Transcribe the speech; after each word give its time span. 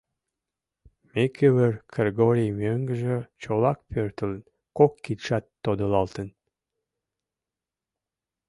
Микывыр 1.11 1.73
Кргори 1.93 2.47
мӧҥгыжӧ 2.59 3.15
чолак 3.41 3.79
пӧртылын, 3.91 4.41
кок 4.77 4.91
кидшат 5.03 5.45
тодылалтын. 5.63 6.27